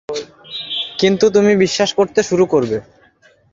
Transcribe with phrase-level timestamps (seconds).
[0.99, 2.77] কিন্তু তুমি বিশ্বাস করতে শুরু করবে।